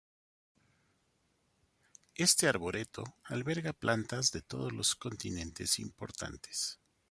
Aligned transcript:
Este 2.15 2.47
arboreto 2.47 3.03
alberga 3.25 3.71
plantas 3.71 4.31
de 4.31 4.41
todos 4.41 4.73
los 4.73 4.95
continentes 4.95 5.77
importantes. 5.77 6.79